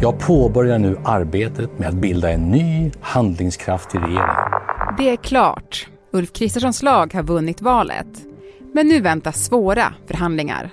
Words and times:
Jag 0.00 0.18
påbörjar 0.18 0.78
nu 0.78 0.96
arbetet 1.04 1.78
med 1.78 1.88
att 1.88 1.94
bilda 1.94 2.30
en 2.30 2.50
ny 2.50 2.92
handlingskraftig 3.00 3.98
regering. 3.98 4.36
Det 4.98 5.10
är 5.10 5.16
klart. 5.16 5.88
Ulf 6.12 6.32
Kristerssons 6.32 6.82
lag 6.82 7.14
har 7.14 7.22
vunnit 7.22 7.62
valet. 7.62 8.06
Men 8.74 8.88
nu 8.88 9.00
väntar 9.00 9.32
svåra 9.32 9.94
förhandlingar. 10.06 10.70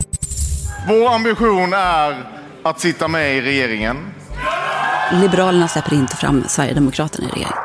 Vår 0.88 1.14
ambition 1.16 1.74
är 1.74 2.32
att 2.64 2.80
sitta 2.80 3.08
med 3.08 3.38
i 3.38 3.42
regeringen. 3.42 3.98
Liberalerna 5.22 5.68
släpper 5.68 5.96
inte 5.96 6.16
fram 6.16 6.44
Sverigedemokraterna 6.48 7.28
i 7.28 7.32
regeringen. 7.32 7.58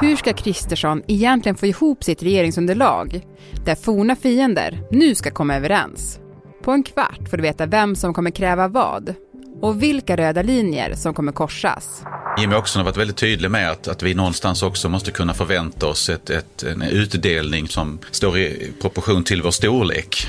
Hur 0.00 0.16
ska 0.16 0.32
Kristersson 0.32 1.02
egentligen 1.06 1.56
få 1.56 1.66
ihop 1.66 2.04
sitt 2.04 2.22
regeringsunderlag 2.22 3.20
där 3.64 3.74
forna 3.74 4.16
fiender 4.16 4.82
nu 4.90 5.14
ska 5.14 5.30
komma 5.30 5.56
överens? 5.56 6.20
På 6.62 6.70
en 6.72 6.82
kvart 6.82 7.28
får 7.30 7.36
du 7.36 7.42
veta 7.42 7.66
vem 7.66 7.96
som 7.96 8.14
kommer 8.14 8.30
kräva 8.30 8.68
vad 8.68 9.14
och 9.62 9.82
vilka 9.82 10.16
röda 10.16 10.42
linjer 10.42 10.94
som 10.94 11.14
kommer 11.14 11.32
korsas. 11.32 12.02
Jimmy 12.38 12.54
Åkesson 12.54 12.80
har 12.80 12.84
varit 12.84 12.96
väldigt 12.96 13.16
tydlig 13.16 13.50
med 13.50 13.70
att, 13.70 13.88
att 13.88 14.02
vi 14.02 14.14
någonstans 14.14 14.62
också 14.62 14.88
måste 14.88 15.10
kunna 15.10 15.34
förvänta 15.34 15.86
oss 15.86 16.08
ett, 16.08 16.30
ett, 16.30 16.62
en 16.62 16.82
utdelning 16.82 17.68
som 17.68 17.98
står 18.10 18.38
i 18.38 18.72
proportion 18.80 19.24
till 19.24 19.42
vår 19.42 19.50
storlek. 19.50 20.26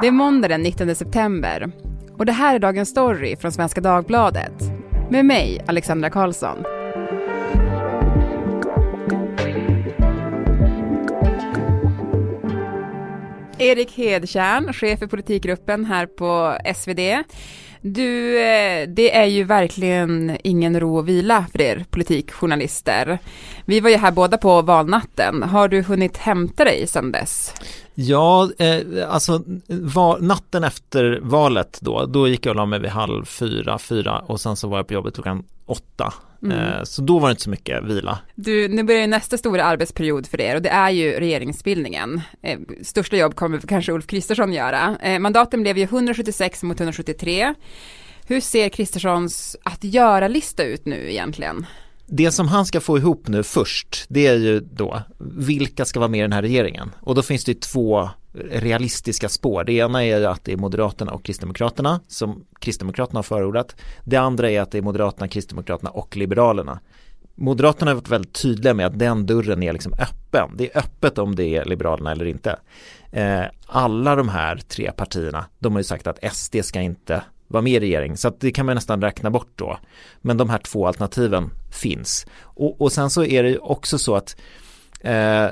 Det 0.00 0.06
är 0.06 0.12
måndag 0.12 0.48
den 0.48 0.62
19 0.62 0.94
september 0.94 1.72
och 2.18 2.26
det 2.26 2.32
här 2.32 2.54
är 2.54 2.58
dagens 2.58 2.88
story 2.88 3.36
från 3.36 3.52
Svenska 3.52 3.80
Dagbladet 3.80 4.62
med 5.10 5.24
mig, 5.24 5.64
Alexandra 5.66 6.10
Karlsson. 6.10 6.64
Erik 13.58 13.96
Hedtjärn, 13.96 14.72
chef 14.72 14.98
för 14.98 15.06
politikgruppen 15.06 15.84
här 15.84 16.06
på 16.06 16.58
SvD. 16.74 17.24
Du, 17.82 18.40
eh, 18.42 18.88
det 18.88 19.16
är 19.16 19.24
ju 19.24 19.44
verkligen 19.44 20.36
ingen 20.44 20.80
ro 20.80 20.96
och 20.96 21.08
vila 21.08 21.46
för 21.52 21.60
er 21.60 21.84
politikjournalister. 21.90 23.18
Vi 23.64 23.80
var 23.80 23.90
ju 23.90 23.96
här 23.96 24.12
båda 24.12 24.38
på 24.38 24.62
valnatten. 24.62 25.42
Har 25.42 25.68
du 25.68 25.82
hunnit 25.82 26.16
hämta 26.16 26.64
dig 26.64 26.86
sedan 26.86 27.12
dess? 27.12 27.54
Ja, 27.94 28.50
eh, 28.58 28.78
alltså 29.08 29.42
var, 29.66 30.18
natten 30.18 30.64
efter 30.64 31.20
valet 31.22 31.78
då, 31.80 32.06
då 32.06 32.28
gick 32.28 32.46
jag 32.46 32.50
och 32.50 32.56
la 32.56 32.66
mig 32.66 32.80
vid 32.80 32.90
halv 32.90 33.24
fyra, 33.24 33.78
fyra 33.78 34.18
och 34.18 34.40
sen 34.40 34.56
så 34.56 34.68
var 34.68 34.78
jag 34.78 34.86
på 34.86 34.94
jobbet 34.94 35.14
klockan 35.14 35.44
åtta. 35.66 36.12
Mm. 36.42 36.58
Eh, 36.58 36.82
så 36.84 37.02
då 37.02 37.18
var 37.18 37.28
det 37.28 37.30
inte 37.30 37.42
så 37.42 37.50
mycket 37.50 37.84
vila. 37.84 38.18
Du, 38.34 38.68
nu 38.68 38.82
börjar 38.82 39.06
nästa 39.06 39.38
stora 39.38 39.64
arbetsperiod 39.64 40.26
för 40.26 40.40
er 40.40 40.56
och 40.56 40.62
det 40.62 40.68
är 40.68 40.90
ju 40.90 41.12
regeringsbildningen. 41.12 42.20
Eh, 42.42 42.58
största 42.82 43.16
jobb 43.16 43.34
kommer 43.34 43.58
kanske 43.58 43.92
Ulf 43.92 44.06
Kristersson 44.06 44.52
göra. 44.52 44.96
Eh, 45.02 45.18
mandaten 45.18 45.62
blev 45.62 45.78
ju 45.78 45.84
176 45.84 46.62
mot 46.62 46.80
173. 46.80 47.54
Hur 48.26 48.40
ser 48.40 48.68
Kristerssons 48.68 49.56
att 49.62 49.84
göra-lista 49.84 50.64
ut 50.64 50.86
nu 50.86 51.10
egentligen? 51.10 51.66
det 52.14 52.30
som 52.30 52.48
han 52.48 52.66
ska 52.66 52.80
få 52.80 52.98
ihop 52.98 53.28
nu 53.28 53.42
först, 53.42 54.04
det 54.08 54.26
är 54.26 54.34
ju 54.34 54.60
då 54.60 55.02
vilka 55.18 55.84
ska 55.84 56.00
vara 56.00 56.08
med 56.08 56.18
i 56.18 56.22
den 56.22 56.32
här 56.32 56.42
regeringen? 56.42 56.90
Och 57.00 57.14
då 57.14 57.22
finns 57.22 57.44
det 57.44 57.52
ju 57.52 57.58
två 57.58 58.10
realistiska 58.34 59.28
spår. 59.28 59.64
Det 59.64 59.72
ena 59.72 60.04
är 60.04 60.26
att 60.26 60.44
det 60.44 60.52
är 60.52 60.56
Moderaterna 60.56 61.12
och 61.12 61.24
Kristdemokraterna 61.24 62.00
som 62.08 62.44
Kristdemokraterna 62.58 63.18
har 63.18 63.22
förordat. 63.22 63.76
Det 64.04 64.16
andra 64.16 64.50
är 64.50 64.60
att 64.60 64.70
det 64.70 64.78
är 64.78 64.82
Moderaterna, 64.82 65.28
Kristdemokraterna 65.28 65.90
och 65.90 66.16
Liberalerna. 66.16 66.80
Moderaterna 67.34 67.90
har 67.90 67.94
varit 67.94 68.08
väldigt 68.08 68.42
tydliga 68.42 68.74
med 68.74 68.86
att 68.86 68.98
den 68.98 69.26
dörren 69.26 69.62
är 69.62 69.72
liksom 69.72 69.92
öppen. 69.92 70.50
Det 70.56 70.70
är 70.70 70.78
öppet 70.78 71.18
om 71.18 71.34
det 71.34 71.56
är 71.56 71.64
Liberalerna 71.64 72.12
eller 72.12 72.24
inte. 72.24 72.58
Eh, 73.12 73.42
alla 73.66 74.16
de 74.16 74.28
här 74.28 74.56
tre 74.56 74.92
partierna, 74.92 75.46
de 75.58 75.72
har 75.72 75.80
ju 75.80 75.84
sagt 75.84 76.06
att 76.06 76.34
SD 76.34 76.56
ska 76.62 76.80
inte 76.80 77.22
vara 77.48 77.62
med 77.62 77.72
i 77.72 77.80
regering. 77.80 78.16
Så 78.16 78.28
att 78.28 78.40
det 78.40 78.50
kan 78.50 78.66
man 78.66 78.74
nästan 78.74 79.02
räkna 79.02 79.30
bort 79.30 79.52
då. 79.56 79.78
Men 80.20 80.36
de 80.36 80.50
här 80.50 80.58
två 80.58 80.86
alternativen 80.86 81.50
finns. 81.70 82.26
Och, 82.40 82.80
och 82.80 82.92
sen 82.92 83.10
så 83.10 83.24
är 83.24 83.42
det 83.42 83.58
också 83.58 83.98
så 83.98 84.16
att 84.16 84.36
eh, 85.04 85.46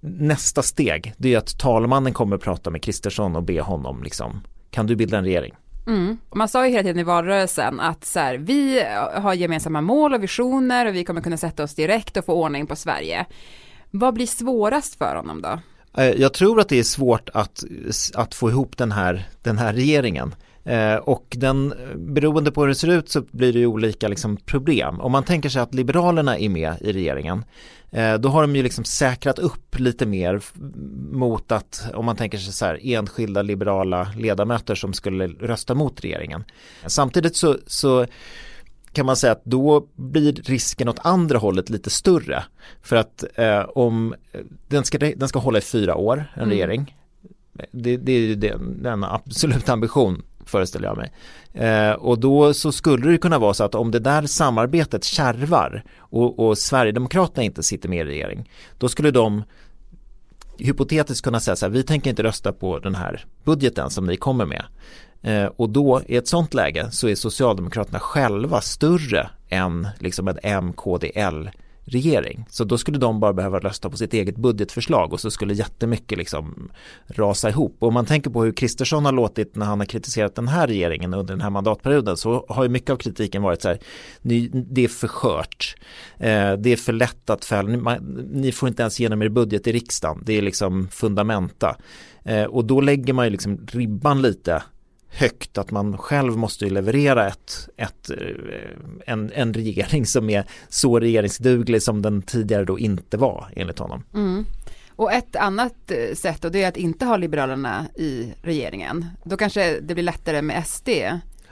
nästa 0.00 0.62
steg 0.62 1.14
det 1.16 1.34
är 1.34 1.38
att 1.38 1.58
talmannen 1.58 2.12
kommer 2.12 2.36
att 2.36 2.42
prata 2.42 2.70
med 2.70 2.82
Kristersson 2.82 3.36
och 3.36 3.42
be 3.42 3.60
honom 3.60 4.02
liksom 4.02 4.40
kan 4.70 4.86
du 4.86 4.96
bilda 4.96 5.18
en 5.18 5.24
regering? 5.24 5.54
Mm. 5.86 6.18
Man 6.34 6.48
sa 6.48 6.66
ju 6.66 6.72
hela 6.72 6.82
tiden 6.82 6.98
i 6.98 7.04
valrörelsen 7.04 7.80
att 7.80 8.04
så 8.04 8.20
här, 8.20 8.34
vi 8.34 8.84
har 9.14 9.34
gemensamma 9.34 9.80
mål 9.80 10.14
och 10.14 10.22
visioner 10.22 10.86
och 10.86 10.94
vi 10.94 11.04
kommer 11.04 11.20
kunna 11.20 11.36
sätta 11.36 11.62
oss 11.62 11.74
direkt 11.74 12.16
och 12.16 12.24
få 12.24 12.32
ordning 12.32 12.66
på 12.66 12.76
Sverige. 12.76 13.26
Vad 13.90 14.14
blir 14.14 14.26
svårast 14.26 14.98
för 14.98 15.16
honom 15.16 15.42
då? 15.42 15.60
Eh, 16.02 16.10
jag 16.10 16.34
tror 16.34 16.60
att 16.60 16.68
det 16.68 16.78
är 16.78 16.82
svårt 16.82 17.28
att, 17.34 17.64
att 18.14 18.34
få 18.34 18.50
ihop 18.50 18.76
den 18.76 18.92
här, 18.92 19.28
den 19.42 19.58
här 19.58 19.72
regeringen. 19.72 20.34
Eh, 20.66 20.96
och 20.96 21.26
den, 21.30 21.74
beroende 21.96 22.52
på 22.52 22.60
hur 22.60 22.68
det 22.68 22.74
ser 22.74 22.88
ut 22.88 23.08
så 23.08 23.20
blir 23.20 23.52
det 23.52 23.58
ju 23.58 23.66
olika 23.66 24.08
liksom, 24.08 24.36
problem. 24.36 25.00
Om 25.00 25.12
man 25.12 25.24
tänker 25.24 25.48
sig 25.48 25.62
att 25.62 25.74
Liberalerna 25.74 26.38
är 26.38 26.48
med 26.48 26.74
i 26.80 26.92
regeringen 26.92 27.44
eh, 27.90 28.14
då 28.14 28.28
har 28.28 28.42
de 28.42 28.56
ju 28.56 28.62
liksom 28.62 28.84
säkrat 28.84 29.38
upp 29.38 29.78
lite 29.78 30.06
mer 30.06 30.42
mot 31.12 31.52
att 31.52 31.90
om 31.94 32.04
man 32.04 32.16
tänker 32.16 32.38
sig 32.38 32.52
så 32.52 32.66
här 32.66 32.80
enskilda 32.82 33.42
liberala 33.42 34.12
ledamöter 34.16 34.74
som 34.74 34.92
skulle 34.92 35.26
rösta 35.26 35.74
mot 35.74 36.04
regeringen. 36.04 36.44
Samtidigt 36.86 37.36
så, 37.36 37.56
så 37.66 38.06
kan 38.92 39.06
man 39.06 39.16
säga 39.16 39.32
att 39.32 39.44
då 39.44 39.88
blir 39.94 40.32
risken 40.32 40.88
åt 40.88 40.98
andra 41.02 41.38
hållet 41.38 41.70
lite 41.70 41.90
större. 41.90 42.44
För 42.82 42.96
att 42.96 43.24
eh, 43.34 43.60
om 43.60 44.14
den 44.68 44.84
ska, 44.84 44.98
den 44.98 45.28
ska 45.28 45.38
hålla 45.38 45.58
i 45.58 45.62
fyra 45.62 45.96
år, 45.96 46.32
en 46.34 46.42
mm. 46.42 46.50
regering. 46.50 46.96
Det, 47.70 47.96
det 47.96 48.12
är 48.12 48.20
ju 48.20 48.34
den, 48.34 48.82
den 48.82 49.04
absoluta 49.04 49.72
ambition 49.72 50.22
föreställer 50.46 50.88
jag 50.88 50.96
mig. 50.96 51.12
Eh, 51.52 51.92
och 51.92 52.18
då 52.18 52.54
så 52.54 52.72
skulle 52.72 53.10
det 53.10 53.18
kunna 53.18 53.38
vara 53.38 53.54
så 53.54 53.64
att 53.64 53.74
om 53.74 53.90
det 53.90 53.98
där 53.98 54.26
samarbetet 54.26 55.04
kärvar 55.04 55.84
och, 55.98 56.38
och 56.38 56.58
Sverigedemokraterna 56.58 57.42
inte 57.42 57.62
sitter 57.62 57.88
med 57.88 58.06
i 58.06 58.10
regering, 58.10 58.50
då 58.78 58.88
skulle 58.88 59.10
de 59.10 59.42
hypotetiskt 60.58 61.24
kunna 61.24 61.40
säga 61.40 61.56
så 61.56 61.66
här, 61.66 61.70
vi 61.70 61.82
tänker 61.82 62.10
inte 62.10 62.22
rösta 62.22 62.52
på 62.52 62.78
den 62.78 62.94
här 62.94 63.24
budgeten 63.44 63.90
som 63.90 64.06
ni 64.06 64.16
kommer 64.16 64.46
med. 64.46 64.64
Eh, 65.22 65.50
och 65.56 65.70
då 65.70 66.02
i 66.06 66.16
ett 66.16 66.28
sånt 66.28 66.54
läge 66.54 66.90
så 66.90 67.08
är 67.08 67.14
Socialdemokraterna 67.14 68.00
själva 68.00 68.60
större 68.60 69.30
än 69.48 69.88
liksom 69.98 70.28
ett 70.28 70.62
MKDL 70.62 71.48
regering. 71.86 72.46
Så 72.50 72.64
då 72.64 72.78
skulle 72.78 72.98
de 72.98 73.20
bara 73.20 73.32
behöva 73.32 73.58
rösta 73.58 73.90
på 73.90 73.96
sitt 73.96 74.14
eget 74.14 74.36
budgetförslag 74.36 75.12
och 75.12 75.20
så 75.20 75.30
skulle 75.30 75.54
jättemycket 75.54 76.18
liksom 76.18 76.70
rasa 77.06 77.48
ihop. 77.48 77.76
Och 77.78 77.88
om 77.88 77.94
man 77.94 78.06
tänker 78.06 78.30
på 78.30 78.44
hur 78.44 78.52
Kristersson 78.52 79.04
har 79.04 79.12
låtit 79.12 79.56
när 79.56 79.66
han 79.66 79.80
har 79.80 79.86
kritiserat 79.86 80.34
den 80.34 80.48
här 80.48 80.66
regeringen 80.66 81.14
under 81.14 81.34
den 81.34 81.40
här 81.40 81.50
mandatperioden 81.50 82.16
så 82.16 82.46
har 82.48 82.62
ju 82.62 82.68
mycket 82.68 82.90
av 82.90 82.96
kritiken 82.96 83.42
varit 83.42 83.62
så 83.62 83.68
här, 83.68 83.78
det 84.52 84.84
är 84.84 84.88
för 84.88 85.08
skört, 85.08 85.76
eh, 86.18 86.52
det 86.52 86.72
är 86.72 86.76
för 86.76 86.92
lätt 86.92 87.30
att 87.30 87.44
fälla, 87.44 87.98
ni 88.32 88.52
får 88.52 88.68
inte 88.68 88.82
ens 88.82 89.00
igenom 89.00 89.22
er 89.22 89.28
budget 89.28 89.66
i 89.66 89.72
riksdagen, 89.72 90.22
det 90.26 90.32
är 90.38 90.42
liksom 90.42 90.88
fundamenta. 90.88 91.76
Eh, 92.24 92.44
och 92.44 92.64
då 92.64 92.80
lägger 92.80 93.12
man 93.12 93.24
ju 93.24 93.30
liksom 93.30 93.66
ribban 93.66 94.22
lite 94.22 94.62
högt 95.16 95.58
att 95.58 95.70
man 95.70 95.98
själv 95.98 96.36
måste 96.36 96.64
leverera 96.64 97.28
ett, 97.28 97.68
ett, 97.76 98.10
eh, 98.10 98.16
en, 99.06 99.32
en 99.34 99.54
regering 99.54 100.06
som 100.06 100.30
är 100.30 100.44
så 100.68 101.00
regeringsduglig 101.00 101.82
som 101.82 102.02
den 102.02 102.22
tidigare 102.22 102.64
då 102.64 102.78
inte 102.78 103.16
var 103.16 103.48
enligt 103.56 103.78
honom. 103.78 104.02
Mm. 104.14 104.46
Och 104.96 105.12
ett 105.12 105.36
annat 105.36 105.90
eh, 105.90 106.14
sätt 106.14 106.44
och 106.44 106.52
det 106.52 106.62
är 106.62 106.68
att 106.68 106.76
inte 106.76 107.04
ha 107.04 107.16
Liberalerna 107.16 107.86
i 107.94 108.32
regeringen. 108.42 109.06
Då 109.24 109.36
kanske 109.36 109.80
det 109.80 109.94
blir 109.94 110.04
lättare 110.04 110.42
med 110.42 110.66
SD. 110.66 110.88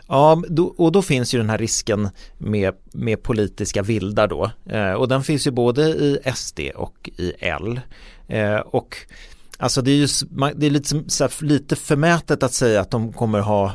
Ja, 0.07 0.43
och 0.77 0.93
då 0.93 1.03
finns 1.03 1.35
ju 1.35 1.39
den 1.39 1.51
här 1.51 1.59
risken 1.59 2.09
med, 2.39 2.75
med 2.93 3.23
politiska 3.23 3.83
vildar 3.83 4.29
då. 4.29 4.51
Eh, 4.67 4.93
och 4.93 5.09
den 5.09 5.23
finns 5.23 5.47
ju 5.47 5.51
både 5.51 5.83
i 5.83 6.19
SD 6.35 6.61
och 6.75 7.11
i 7.17 7.33
L. 7.39 7.81
Och 8.65 8.97
Alltså 9.59 9.83
det 9.83 9.91
är 9.91 9.97
ju 9.97 10.07
det 10.57 10.67
är 10.67 10.71
lite, 10.71 11.05
så 11.07 11.25
här, 11.25 11.45
lite 11.45 11.77
förmätet 11.77 12.43
att 12.43 12.53
säga 12.53 12.81
att 12.81 12.91
de 12.91 13.13
kommer 13.13 13.41
ha 13.41 13.73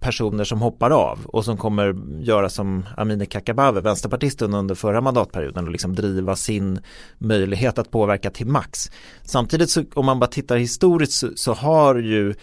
personer 0.00 0.44
som 0.44 0.60
hoppar 0.60 0.90
av 0.90 1.18
och 1.26 1.44
som 1.44 1.56
kommer 1.56 1.94
göra 2.20 2.48
som 2.48 2.86
Amineh 2.96 3.26
Kakabaveh, 3.26 3.82
vänsterpartisten 3.82 4.54
under 4.54 4.74
förra 4.74 5.00
mandatperioden 5.00 5.64
och 5.64 5.70
liksom 5.70 5.94
driva 5.94 6.36
sin 6.36 6.80
möjlighet 7.18 7.78
att 7.78 7.90
påverka 7.90 8.30
till 8.30 8.46
max. 8.46 8.90
Samtidigt 9.22 9.70
så 9.70 9.84
om 9.94 10.06
man 10.06 10.18
bara 10.18 10.30
tittar 10.30 10.56
historiskt 10.56 11.12
så, 11.12 11.30
så 11.36 11.52
har 11.52 11.94
ju 11.94 12.34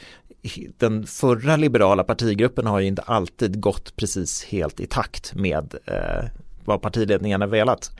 den 0.77 1.07
förra 1.07 1.55
liberala 1.55 2.03
partigruppen 2.03 2.65
har 2.65 2.79
ju 2.79 2.87
inte 2.87 3.01
alltid 3.01 3.61
gått 3.61 3.95
precis 3.95 4.43
helt 4.43 4.79
i 4.79 4.85
takt 4.85 5.35
med 5.35 5.75
eh, 5.85 6.29
vad 6.65 6.81
partiledningen 6.81 7.41
har 7.41 7.47
velat. 7.47 7.91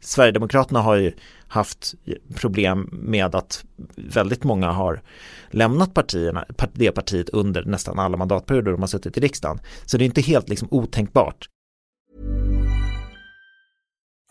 Sverigedemokraterna 0.00 0.80
har 0.80 0.96
ju 0.96 1.12
haft 1.48 1.94
problem 2.34 2.88
med 2.92 3.34
att 3.34 3.64
väldigt 3.96 4.44
många 4.44 4.70
har 4.70 5.02
lämnat 5.50 5.94
partierna, 5.94 6.44
det 6.72 6.92
partiet 6.92 7.28
under 7.28 7.64
nästan 7.64 7.98
alla 7.98 8.16
mandatperioder 8.16 8.72
de 8.72 8.80
har 8.80 8.88
suttit 8.88 9.16
i 9.16 9.20
riksdagen. 9.20 9.60
Så 9.84 9.96
det 9.96 10.04
är 10.04 10.06
inte 10.06 10.20
helt 10.20 10.48
liksom 10.48 10.68
otänkbart. 10.70 11.48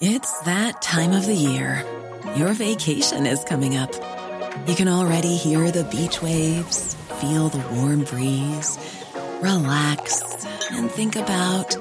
It's 0.02 0.44
that 0.44 0.82
time 0.82 1.20
of 1.20 1.26
the 1.26 1.34
year. 1.34 1.84
Your 2.38 2.54
vacation 2.54 3.26
is 3.26 3.46
coming 3.50 3.78
up. 3.78 3.90
You 4.68 4.76
can 4.76 4.88
already 4.88 5.36
hear 5.36 5.72
the 5.72 5.84
beach 5.84 6.22
waves, 6.22 6.98
feel 7.22 7.50
the 7.50 7.64
warm 7.76 8.04
breeze, 8.04 8.80
relax 9.42 10.24
and 10.72 10.92
think 10.92 11.16
about 11.16 11.78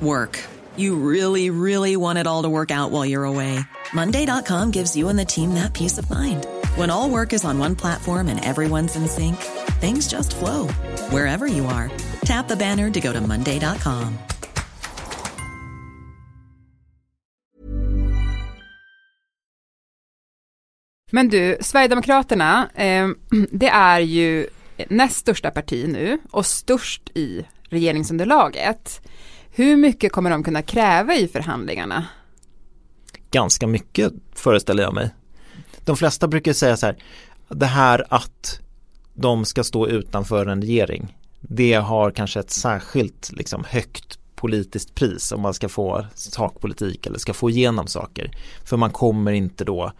Work. 0.00 0.59
You 0.80 0.96
really, 0.96 1.50
really 1.50 1.94
want 1.94 2.18
it 2.18 2.26
all 2.26 2.44
to 2.44 2.48
work 2.48 2.70
out 2.70 2.90
while 2.90 3.04
you're 3.04 3.28
away. 3.28 3.60
Monday.com 3.92 4.70
gives 4.70 4.96
you 4.96 5.10
and 5.10 5.18
the 5.18 5.26
team 5.26 5.52
that 5.54 5.74
peace 5.74 5.98
of 5.98 6.08
mind. 6.08 6.46
When 6.76 6.88
all 6.88 7.10
work 7.10 7.34
is 7.34 7.44
on 7.44 7.58
one 7.58 7.76
platform 7.76 8.28
and 8.28 8.42
everyone's 8.42 8.96
in 8.96 9.06
sync, 9.06 9.36
things 9.80 10.08
just 10.08 10.34
flow 10.36 10.68
wherever 11.12 11.46
you 11.46 11.66
are. 11.66 11.90
Tap 12.24 12.48
the 12.48 12.56
banner 12.56 12.90
to 12.90 13.00
go 13.00 13.12
to 13.12 13.20
Monday.com. 13.20 14.18
Men 21.12 21.28
du, 21.28 21.56
Sverigedemokraterna, 21.60 22.70
eh, 22.74 23.08
det 23.50 23.68
är 23.68 24.00
ju 24.00 24.46
näst 24.88 25.16
största 25.16 25.50
parti 25.50 25.88
nu 25.88 26.18
och 26.30 26.46
störst 26.46 27.10
i 27.14 27.46
regeringsunderlaget. 27.70 29.00
Hur 29.60 29.76
mycket 29.76 30.12
kommer 30.12 30.30
de 30.30 30.44
kunna 30.44 30.62
kräva 30.62 31.14
i 31.14 31.28
förhandlingarna? 31.28 32.06
Ganska 33.30 33.66
mycket 33.66 34.12
föreställer 34.34 34.82
jag 34.82 34.94
mig. 34.94 35.10
De 35.84 35.96
flesta 35.96 36.28
brukar 36.28 36.52
säga 36.52 36.76
så 36.76 36.86
här, 36.86 36.96
det 37.48 37.66
här 37.66 38.04
att 38.08 38.60
de 39.14 39.44
ska 39.44 39.64
stå 39.64 39.88
utanför 39.88 40.46
en 40.46 40.62
regering, 40.62 41.16
det 41.40 41.74
har 41.74 42.10
kanske 42.10 42.40
ett 42.40 42.50
särskilt 42.50 43.32
liksom, 43.32 43.64
högt 43.68 44.18
politiskt 44.40 44.94
pris 44.94 45.32
om 45.32 45.40
man 45.40 45.54
ska 45.54 45.68
få 45.68 46.06
sakpolitik 46.14 47.06
eller 47.06 47.18
ska 47.18 47.34
få 47.34 47.50
igenom 47.50 47.86
saker. 47.86 48.30
För 48.64 48.76
man 48.76 48.90
kommer 48.90 49.32
inte 49.32 49.64
då 49.64 49.92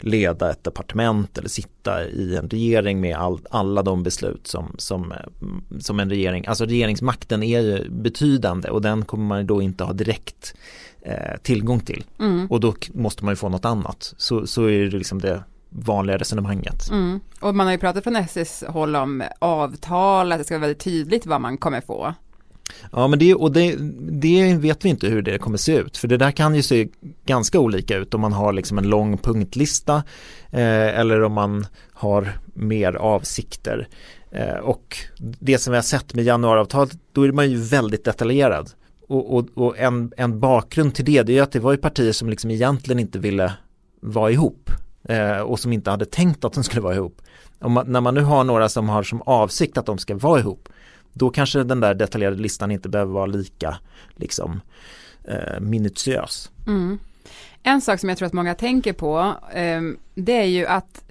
leda 0.00 0.50
ett 0.50 0.64
departement 0.64 1.38
eller 1.38 1.48
sitta 1.48 2.04
i 2.04 2.36
en 2.36 2.48
regering 2.48 3.00
med 3.00 3.16
all, 3.16 3.40
alla 3.50 3.82
de 3.82 4.02
beslut 4.02 4.46
som, 4.46 4.74
som, 4.78 5.14
som 5.80 6.00
en 6.00 6.10
regering, 6.10 6.46
alltså 6.46 6.64
regeringsmakten 6.64 7.42
är 7.42 7.60
ju 7.60 7.90
betydande 7.90 8.70
och 8.70 8.82
den 8.82 9.04
kommer 9.04 9.24
man 9.24 9.46
då 9.46 9.62
inte 9.62 9.84
ha 9.84 9.92
direkt 9.92 10.54
eh, 11.02 11.36
tillgång 11.42 11.80
till. 11.80 12.04
Mm. 12.18 12.46
Och 12.46 12.60
då 12.60 12.74
måste 12.92 13.24
man 13.24 13.32
ju 13.32 13.36
få 13.36 13.48
något 13.48 13.64
annat. 13.64 14.14
Så, 14.16 14.46
så 14.46 14.64
är 14.64 14.84
det 14.84 14.98
liksom 14.98 15.20
det 15.20 15.42
vanliga 15.70 16.18
resonemanget. 16.18 16.90
Mm. 16.90 17.20
Och 17.40 17.54
man 17.54 17.66
har 17.66 17.72
ju 17.72 17.78
pratat 17.78 18.04
från 18.04 18.16
SSs 18.16 18.64
håll 18.68 18.96
om 18.96 19.22
avtal, 19.38 20.32
att 20.32 20.38
det 20.38 20.44
ska 20.44 20.54
vara 20.54 20.66
väldigt 20.66 20.84
tydligt 20.84 21.26
vad 21.26 21.40
man 21.40 21.58
kommer 21.58 21.80
få. 21.80 22.14
Ja 22.92 23.08
men 23.08 23.18
det, 23.18 23.34
och 23.34 23.52
det, 23.52 23.76
det, 24.10 24.56
vet 24.56 24.84
vi 24.84 24.88
inte 24.88 25.06
hur 25.06 25.22
det 25.22 25.38
kommer 25.38 25.58
se 25.58 25.76
ut 25.76 25.96
för 25.96 26.08
det 26.08 26.16
där 26.16 26.30
kan 26.30 26.54
ju 26.54 26.62
se 26.62 26.88
ganska 27.26 27.60
olika 27.60 27.96
ut 27.96 28.14
om 28.14 28.20
man 28.20 28.32
har 28.32 28.52
liksom 28.52 28.78
en 28.78 28.88
lång 28.88 29.18
punktlista 29.18 29.96
eh, 30.50 30.98
eller 30.98 31.22
om 31.22 31.32
man 31.32 31.66
har 31.92 32.38
mer 32.54 32.92
avsikter. 32.92 33.88
Eh, 34.30 34.56
och 34.56 34.96
det 35.18 35.58
som 35.58 35.70
vi 35.70 35.76
har 35.76 35.82
sett 35.82 36.14
med 36.14 36.24
januariavtalet 36.24 36.98
då 37.12 37.22
är 37.22 37.32
man 37.32 37.50
ju 37.50 37.56
väldigt 37.56 38.04
detaljerad. 38.04 38.70
Och, 39.08 39.36
och, 39.36 39.48
och, 39.54 39.78
en, 39.78 40.12
en 40.16 40.40
bakgrund 40.40 40.94
till 40.94 41.04
det, 41.04 41.22
det 41.22 41.38
är 41.38 41.42
att 41.42 41.52
det 41.52 41.60
var 41.60 41.72
ju 41.72 41.78
partier 41.78 42.12
som 42.12 42.30
liksom 42.30 42.50
egentligen 42.50 42.98
inte 42.98 43.18
ville 43.18 43.52
vara 44.00 44.30
ihop 44.30 44.70
eh, 45.08 45.38
och 45.38 45.60
som 45.60 45.72
inte 45.72 45.90
hade 45.90 46.04
tänkt 46.04 46.44
att 46.44 46.52
de 46.52 46.64
skulle 46.64 46.82
vara 46.82 46.94
ihop. 46.94 47.22
Man, 47.60 47.92
när 47.92 48.00
man 48.00 48.14
nu 48.14 48.20
har 48.20 48.44
några 48.44 48.68
som 48.68 48.88
har 48.88 49.02
som 49.02 49.22
avsikt 49.22 49.78
att 49.78 49.86
de 49.86 49.98
ska 49.98 50.16
vara 50.16 50.40
ihop 50.40 50.68
då 51.18 51.30
kanske 51.30 51.64
den 51.64 51.80
där 51.80 51.94
detaljerade 51.94 52.42
listan 52.42 52.70
inte 52.70 52.88
behöver 52.88 53.12
vara 53.12 53.26
lika 53.26 53.78
liksom, 54.16 54.60
eh, 55.24 55.60
minutiös. 55.60 56.50
Mm. 56.66 56.98
En 57.62 57.80
sak 57.80 58.00
som 58.00 58.08
jag 58.08 58.18
tror 58.18 58.26
att 58.26 58.32
många 58.32 58.54
tänker 58.54 58.92
på 58.92 59.34
eh, 59.54 59.80
det 60.14 60.32
är 60.32 60.44
ju 60.44 60.66
att 60.66 61.04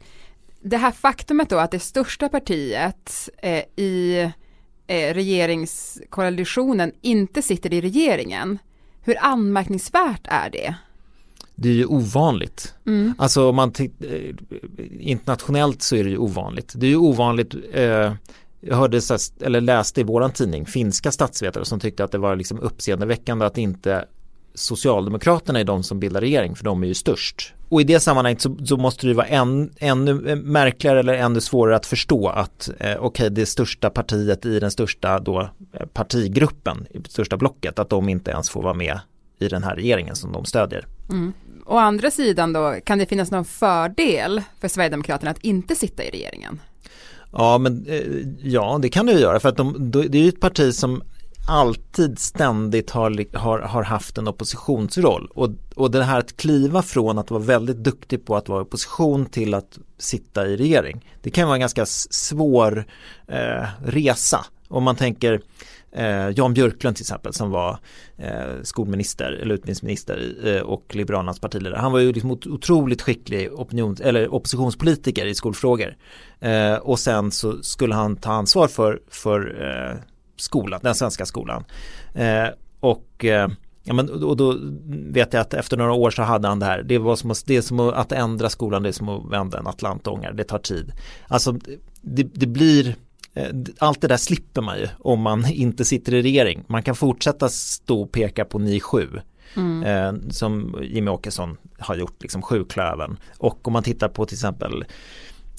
det 0.61 0.77
här 0.77 0.91
faktumet 0.91 1.49
då 1.49 1.57
att 1.57 1.71
det 1.71 1.79
största 1.79 2.29
partiet 2.29 3.29
eh, 3.37 3.63
i 3.75 4.31
eh, 4.87 5.13
regeringskoalitionen 5.13 6.91
inte 7.01 7.41
sitter 7.41 7.73
i 7.73 7.81
regeringen. 7.81 8.59
Hur 9.01 9.17
anmärkningsvärt 9.19 10.27
är 10.29 10.49
det? 10.49 10.75
Det 11.55 11.69
är 11.69 11.73
ju 11.73 11.85
ovanligt. 11.85 12.73
Mm. 12.85 13.13
Alltså 13.17 13.49
om 13.49 13.55
man 13.55 13.73
eh, 13.79 14.35
internationellt 14.99 15.81
så 15.81 15.95
är 15.95 16.03
det 16.03 16.09
ju 16.09 16.17
ovanligt. 16.17 16.73
Det 16.75 16.85
är 16.85 16.89
ju 16.89 16.97
ovanligt 16.97 17.55
eh, 17.73 18.13
jag 18.61 18.75
hörde, 18.75 19.01
eller 19.41 19.61
läste 19.61 20.01
i 20.01 20.03
våran 20.03 20.31
tidning, 20.31 20.65
finska 20.65 21.11
statsvetare 21.11 21.65
som 21.65 21.79
tyckte 21.79 22.03
att 22.03 22.11
det 22.11 22.17
var 22.17 22.35
liksom 22.35 22.59
uppseendeväckande 22.59 23.45
att 23.45 23.57
inte 23.57 24.05
Socialdemokraterna 24.53 25.59
är 25.59 25.63
de 25.63 25.83
som 25.83 25.99
bildar 25.99 26.21
regering 26.21 26.55
för 26.55 26.63
de 26.63 26.83
är 26.83 26.87
ju 26.87 26.93
störst. 26.93 27.53
Och 27.69 27.81
i 27.81 27.83
det 27.83 27.99
sammanhanget 27.99 28.41
så, 28.41 28.57
så 28.65 28.77
måste 28.77 29.07
det 29.07 29.13
vara 29.13 29.27
än, 29.27 29.71
ännu 29.77 30.35
märkligare 30.35 30.99
eller 30.99 31.13
ännu 31.13 31.41
svårare 31.41 31.75
att 31.75 31.85
förstå 31.85 32.27
att 32.27 32.69
eh, 32.69 32.75
okej 32.77 32.97
okay, 32.99 33.29
det 33.29 33.45
största 33.45 33.89
partiet 33.89 34.45
i 34.45 34.59
den 34.59 34.71
största 34.71 35.19
då 35.19 35.41
eh, 35.73 35.85
partigruppen, 35.93 36.87
i 36.89 36.97
det 36.97 37.09
största 37.09 37.37
blocket, 37.37 37.79
att 37.79 37.89
de 37.89 38.09
inte 38.09 38.31
ens 38.31 38.49
får 38.49 38.61
vara 38.61 38.73
med 38.73 38.99
i 39.39 39.47
den 39.47 39.63
här 39.63 39.75
regeringen 39.75 40.15
som 40.15 40.31
de 40.31 40.45
stödjer. 40.45 40.85
Mm. 41.09 41.33
Å 41.65 41.77
andra 41.77 42.11
sidan 42.11 42.53
då, 42.53 42.75
kan 42.83 42.97
det 42.97 43.05
finnas 43.05 43.31
någon 43.31 43.45
fördel 43.45 44.41
för 44.59 44.67
Sverigedemokraterna 44.67 45.31
att 45.31 45.43
inte 45.43 45.75
sitta 45.75 46.03
i 46.03 46.09
regeringen? 46.09 46.59
Ja, 47.31 47.57
men 47.57 47.85
eh, 47.87 48.01
ja, 48.43 48.79
det 48.81 48.89
kan 48.89 49.05
det 49.05 49.11
ju 49.11 49.19
göra 49.19 49.39
för 49.39 49.49
att 49.49 49.57
de, 49.57 49.91
det 49.91 50.17
är 50.17 50.23
ju 50.23 50.29
ett 50.29 50.39
parti 50.39 50.73
som 50.73 51.01
alltid 51.49 52.19
ständigt 52.19 52.91
har, 52.91 53.29
har, 53.33 53.59
har 53.59 53.83
haft 53.83 54.17
en 54.17 54.27
oppositionsroll. 54.27 55.27
Och, 55.33 55.49
och 55.75 55.91
det 55.91 56.03
här 56.03 56.19
att 56.19 56.37
kliva 56.37 56.81
från 56.81 57.17
att 57.17 57.31
vara 57.31 57.41
väldigt 57.41 57.77
duktig 57.77 58.25
på 58.25 58.35
att 58.35 58.49
vara 58.49 58.59
i 58.59 58.63
opposition 58.63 59.25
till 59.25 59.53
att 59.53 59.79
sitta 59.97 60.47
i 60.47 60.57
regering 60.57 61.05
det 61.27 61.31
kan 61.31 61.47
vara 61.47 61.55
en 61.55 61.59
ganska 61.59 61.85
svår 61.85 62.85
eh, 63.27 63.67
resa. 63.85 64.45
Om 64.67 64.83
man 64.83 64.95
tänker 64.95 65.41
eh, 65.97 66.29
Jan 66.35 66.53
Björklund 66.53 66.95
till 66.95 67.03
exempel 67.03 67.33
som 67.33 67.51
var 67.51 67.79
eh, 68.17 68.61
skolminister 68.63 69.31
eller 69.31 69.55
utbildningsminister 69.55 70.35
eh, 70.43 70.61
och 70.61 70.95
Liberalernas 70.95 71.39
partiledare. 71.39 71.79
Han 71.79 71.91
var 71.91 71.99
ju 71.99 72.13
liksom 72.13 72.31
otroligt 72.31 73.01
skicklig 73.01 73.53
opinion, 73.53 73.97
eller 74.01 74.33
oppositionspolitiker 74.33 75.25
i 75.25 75.35
skolfrågor. 75.35 75.95
Eh, 76.39 76.75
och 76.75 76.99
sen 76.99 77.31
så 77.31 77.63
skulle 77.63 77.95
han 77.95 78.15
ta 78.15 78.31
ansvar 78.31 78.67
för, 78.67 78.99
för 79.07 79.61
eh, 79.61 79.97
skolan, 80.35 80.79
den 80.83 80.95
svenska 80.95 81.25
skolan. 81.25 81.63
Eh, 82.13 82.47
och 82.79 83.25
eh, 83.25 83.47
Ja, 83.89 83.93
men, 83.93 84.23
och 84.23 84.37
då 84.37 84.57
vet 84.89 85.33
jag 85.33 85.41
att 85.41 85.53
efter 85.53 85.77
några 85.77 85.93
år 85.93 86.09
så 86.09 86.21
hade 86.21 86.47
han 86.47 86.59
det 86.59 86.65
här. 86.65 86.83
Det, 86.83 86.97
var 86.97 87.15
som 87.15 87.31
att, 87.31 87.43
det 87.45 87.57
är 87.57 87.61
som 87.61 87.79
att 87.79 88.11
ändra 88.11 88.49
skolan, 88.49 88.83
det 88.83 88.89
är 88.89 88.93
som 88.93 89.09
att 89.09 89.31
vända 89.31 89.59
en 89.59 89.67
atlantångare, 89.67 90.33
det 90.33 90.43
tar 90.43 90.59
tid. 90.59 90.91
Alltså 91.27 91.55
det, 92.01 92.23
det 92.23 92.47
blir 92.47 92.95
allt 93.77 94.01
det 94.01 94.07
där 94.07 94.17
slipper 94.17 94.61
man 94.61 94.77
ju 94.77 94.87
om 94.99 95.21
man 95.21 95.45
inte 95.45 95.85
sitter 95.85 96.13
i 96.13 96.21
regering. 96.21 96.63
Man 96.67 96.83
kan 96.83 96.95
fortsätta 96.95 97.49
stå 97.49 98.01
och 98.01 98.11
peka 98.11 98.45
på 98.45 98.59
ni 98.59 98.79
sju. 98.79 99.07
Mm. 99.55 99.83
Eh, 99.83 100.29
som 100.29 100.79
Jimmy 100.81 101.11
Åkesson 101.11 101.57
har 101.79 101.95
gjort, 101.95 102.21
liksom 102.21 102.41
sjuklöven. 102.41 103.17
Och 103.37 103.67
om 103.67 103.73
man 103.73 103.83
tittar 103.83 104.07
på 104.07 104.25
till 104.25 104.35
exempel 104.35 104.85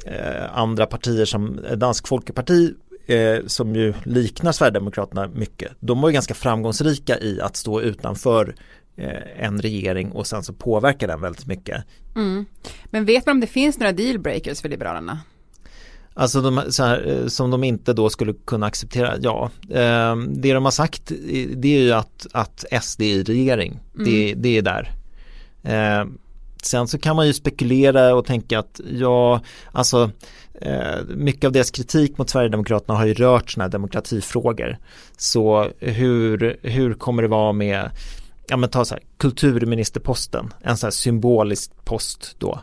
eh, 0.06 0.58
andra 0.58 0.86
partier 0.86 1.24
som 1.24 1.60
Dansk 1.76 2.08
Folkeparti 2.08 2.74
eh, 3.06 3.38
som 3.46 3.74
ju 3.74 3.94
liknar 4.04 4.52
Sverigedemokraterna 4.52 5.28
mycket. 5.28 5.72
De 5.80 6.00
var 6.00 6.08
ju 6.08 6.12
ganska 6.12 6.34
framgångsrika 6.34 7.18
i 7.18 7.40
att 7.40 7.56
stå 7.56 7.80
utanför 7.80 8.54
eh, 8.96 9.44
en 9.44 9.60
regering 9.60 10.12
och 10.12 10.26
sen 10.26 10.42
så 10.42 10.52
påverkar 10.52 11.08
den 11.08 11.20
väldigt 11.20 11.46
mycket. 11.46 11.84
Mm. 12.16 12.46
Men 12.84 13.04
vet 13.04 13.26
man 13.26 13.36
om 13.36 13.40
det 13.40 13.46
finns 13.46 13.78
några 13.78 13.92
dealbreakers 13.92 14.60
för 14.60 14.68
Liberalerna? 14.68 15.20
Alltså 16.18 16.40
de, 16.40 16.58
här, 16.78 17.08
eh, 17.08 17.26
som 17.26 17.50
de 17.50 17.64
inte 17.64 17.92
då 17.92 18.10
skulle 18.10 18.32
kunna 18.32 18.66
acceptera, 18.66 19.14
ja. 19.20 19.50
Eh, 19.70 20.16
det 20.16 20.52
de 20.52 20.64
har 20.64 20.70
sagt 20.70 21.12
det 21.56 21.68
är 21.76 21.80
ju 21.80 21.92
att, 21.92 22.26
att 22.32 22.64
SD 22.82 23.02
i 23.02 23.22
regering, 23.22 23.80
mm. 23.94 24.04
det, 24.04 24.34
det 24.34 24.58
är 24.58 24.62
där. 24.62 24.92
Eh, 25.62 26.06
sen 26.62 26.88
så 26.88 26.98
kan 26.98 27.16
man 27.16 27.26
ju 27.26 27.32
spekulera 27.32 28.14
och 28.14 28.24
tänka 28.26 28.58
att 28.58 28.80
ja, 28.90 29.40
alltså 29.72 30.10
eh, 30.60 31.04
mycket 31.08 31.44
av 31.44 31.52
deras 31.52 31.70
kritik 31.70 32.18
mot 32.18 32.30
Sverigedemokraterna 32.30 32.98
har 32.98 33.06
ju 33.06 33.14
rört 33.14 33.50
sådana 33.50 33.64
här 33.64 33.72
demokratifrågor. 33.72 34.78
Så 35.16 35.70
hur, 35.78 36.56
hur 36.62 36.94
kommer 36.94 37.22
det 37.22 37.28
vara 37.28 37.52
med 37.52 37.90
ja 38.48 38.56
men 38.56 38.70
ta 38.70 38.84
så 38.84 38.94
här, 38.94 39.02
kulturministerposten, 39.16 40.52
en 40.60 40.76
sån 40.76 40.86
här 40.86 40.90
symbolisk 40.90 41.84
post 41.84 42.36
då 42.38 42.60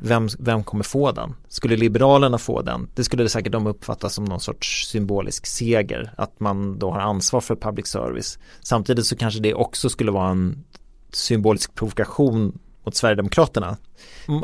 vem, 0.00 0.28
vem 0.38 0.64
kommer 0.64 0.84
få 0.84 1.12
den? 1.12 1.34
Skulle 1.48 1.76
Liberalerna 1.76 2.38
få 2.38 2.62
den? 2.62 2.88
Det 2.94 3.04
skulle 3.04 3.22
det 3.22 3.28
säkert 3.28 3.52
de 3.52 3.66
uppfatta 3.66 4.08
som 4.08 4.24
någon 4.24 4.40
sorts 4.40 4.88
symbolisk 4.88 5.46
seger, 5.46 6.12
att 6.16 6.40
man 6.40 6.78
då 6.78 6.90
har 6.90 7.00
ansvar 7.00 7.40
för 7.40 7.56
public 7.56 7.86
service. 7.86 8.38
Samtidigt 8.60 9.06
så 9.06 9.16
kanske 9.16 9.40
det 9.40 9.54
också 9.54 9.88
skulle 9.88 10.10
vara 10.10 10.30
en 10.30 10.64
symbolisk 11.12 11.74
provokation 11.74 12.58
mot 12.84 12.94
Sverigedemokraterna. 12.94 13.76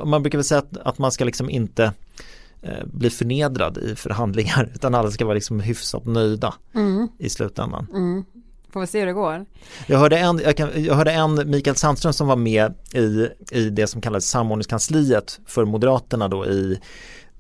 Man 0.05 0.23
brukar 0.23 0.39
väl 0.39 0.45
säga 0.45 0.59
att, 0.59 0.77
att 0.77 0.99
man 0.99 1.13
ska 1.13 1.25
liksom 1.25 1.51
inte 1.51 1.93
eh, 2.63 2.85
bli 2.85 3.11
förnedrad 3.11 3.79
i 3.79 3.95
förhandlingar 3.95 4.71
utan 4.75 4.95
alla 4.95 5.11
ska 5.11 5.25
vara 5.25 5.35
liksom 5.35 5.61
hyfsat 5.61 6.05
nöjda 6.05 6.55
mm. 6.75 7.09
i 7.19 7.29
slutändan. 7.29 7.87
Mm. 7.93 8.25
Får 8.75 8.81
vi 8.81 8.87
se 8.87 8.99
hur 8.99 9.07
det 9.07 9.13
går. 9.13 9.47
Jag 9.87 9.99
hörde 9.99 10.19
en, 10.19 10.39
jag, 10.39 10.57
kan, 10.57 10.85
jag 10.85 10.95
hörde 10.95 11.13
en 11.13 11.51
Mikael 11.51 11.77
Sandström 11.77 12.13
som 12.13 12.27
var 12.27 12.37
med 12.37 12.75
i, 12.93 13.29
i 13.51 13.71
det 13.71 13.87
som 13.87 14.01
kallades 14.01 14.29
samordningskansliet 14.29 15.41
för 15.47 15.65
Moderaterna 15.65 16.29
då 16.29 16.47
i, 16.47 16.79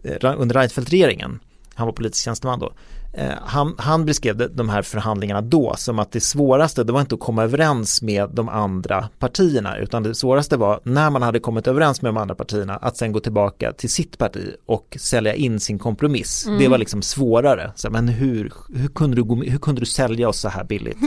eh, 0.04 0.34
under 0.36 0.54
Reinfeldt-regeringen. 0.54 1.40
Han 1.74 1.86
var 1.86 1.92
politisk 1.92 2.24
tjänsteman 2.24 2.58
då 2.58 2.72
eh, 3.16 3.32
han, 3.42 3.74
han 3.78 4.04
beskrev 4.04 4.54
de 4.54 4.68
här 4.68 4.82
förhandlingarna 4.82 5.40
då 5.40 5.74
som 5.76 5.98
att 5.98 6.12
det 6.12 6.20
svåraste 6.20 6.84
det 6.84 6.92
var 6.92 7.00
inte 7.00 7.14
att 7.14 7.20
komma 7.20 7.42
överens 7.42 8.02
med 8.02 8.30
de 8.32 8.48
andra 8.48 9.08
partierna 9.18 9.78
utan 9.78 10.02
det 10.02 10.14
svåraste 10.14 10.56
var 10.56 10.80
när 10.82 11.10
man 11.10 11.22
hade 11.22 11.40
kommit 11.40 11.66
överens 11.66 12.02
med 12.02 12.08
de 12.08 12.16
andra 12.16 12.34
partierna 12.34 12.76
att 12.76 12.96
sen 12.96 13.12
gå 13.12 13.20
tillbaka 13.20 13.72
till 13.72 13.90
sitt 13.90 14.18
parti 14.18 14.54
och 14.66 14.96
sälja 15.00 15.34
in 15.34 15.60
sin 15.60 15.78
kompromiss. 15.78 16.46
Mm. 16.46 16.58
Det 16.58 16.68
var 16.68 16.78
liksom 16.78 17.02
svårare. 17.02 17.72
Så, 17.74 17.90
men 17.90 18.08
hur, 18.08 18.52
hur, 18.74 18.88
kunde 18.88 19.16
du 19.16 19.50
hur 19.50 19.58
kunde 19.58 19.80
du 19.80 19.86
sälja 19.86 20.28
oss 20.28 20.40
så 20.40 20.48
här 20.48 20.64
billigt? 20.64 20.98